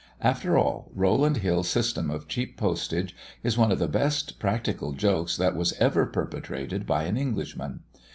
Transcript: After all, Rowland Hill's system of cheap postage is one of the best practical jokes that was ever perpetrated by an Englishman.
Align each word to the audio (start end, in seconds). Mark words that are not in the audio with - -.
After 0.21 0.57
all, 0.57 0.89
Rowland 0.95 1.37
Hill's 1.45 1.69
system 1.69 2.09
of 2.09 2.27
cheap 2.27 2.57
postage 2.57 3.15
is 3.43 3.55
one 3.55 3.71
of 3.71 3.77
the 3.77 3.87
best 3.87 4.39
practical 4.39 4.93
jokes 4.93 5.37
that 5.37 5.55
was 5.55 5.73
ever 5.73 6.07
perpetrated 6.07 6.87
by 6.87 7.03
an 7.03 7.17
Englishman. 7.17 7.81